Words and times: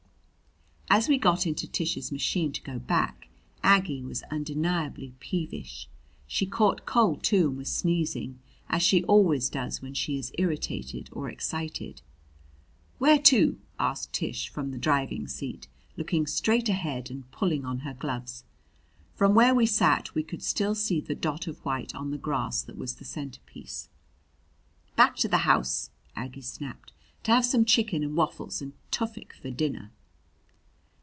As 0.93 1.07
we 1.07 1.17
got 1.17 1.47
into 1.47 1.69
Tish's 1.69 2.11
machine 2.11 2.51
to 2.51 2.61
go 2.63 2.77
back, 2.77 3.29
Aggie 3.63 4.03
was 4.03 4.23
undeniably 4.23 5.13
peevish. 5.21 5.87
She 6.27 6.45
caught 6.45 6.85
cold, 6.85 7.23
too, 7.23 7.47
and 7.47 7.57
was 7.57 7.71
sneezing 7.71 8.39
as 8.67 8.83
she 8.83 9.01
always 9.05 9.47
does 9.47 9.81
when 9.81 9.93
she 9.93 10.17
is 10.17 10.33
irritated 10.37 11.07
or 11.13 11.29
excited. 11.29 12.01
"Where 12.97 13.17
to?" 13.19 13.57
asked 13.79 14.11
Tish 14.11 14.49
from 14.49 14.71
the 14.71 14.77
driving 14.77 15.29
seat, 15.29 15.69
looking 15.95 16.27
straight 16.27 16.67
ahead 16.67 17.09
and 17.09 17.31
pulling 17.31 17.63
on 17.63 17.79
her 17.79 17.93
gloves. 17.93 18.43
From 19.15 19.33
where 19.33 19.55
we 19.55 19.65
sat 19.67 20.13
we 20.13 20.23
could 20.23 20.43
still 20.43 20.75
see 20.75 20.99
the 20.99 21.15
dot 21.15 21.47
of 21.47 21.63
white 21.63 21.95
on 21.95 22.11
the 22.11 22.17
grass 22.17 22.61
that 22.63 22.77
was 22.77 22.95
the 22.95 23.05
centerpiece. 23.05 23.87
"Back 24.97 25.15
to 25.17 25.29
the 25.29 25.45
house," 25.47 25.89
Aggie 26.17 26.41
snapped, 26.41 26.91
"to 27.23 27.31
have 27.31 27.45
some 27.45 27.63
chicken 27.63 28.03
and 28.03 28.17
waffles 28.17 28.61
and 28.61 28.73
Tufik 28.91 29.31
for 29.41 29.51
dinner!" 29.51 29.91